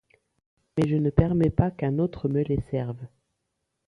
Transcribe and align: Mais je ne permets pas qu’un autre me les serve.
Mais 0.75 0.87
je 0.89 0.95
ne 0.95 1.11
permets 1.11 1.51
pas 1.51 1.69
qu’un 1.69 1.99
autre 1.99 2.27
me 2.27 2.41
les 2.41 2.59
serve. 2.71 3.05